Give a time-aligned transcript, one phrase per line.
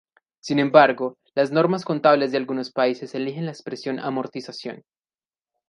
[0.39, 4.83] Sin embargo, las normas contables de algunos países eligen la expresión amortización.